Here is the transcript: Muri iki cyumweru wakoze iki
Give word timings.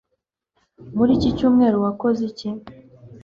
Muri 0.95 1.11
iki 1.17 1.29
cyumweru 1.37 1.77
wakoze 1.85 2.21
iki 2.29 2.49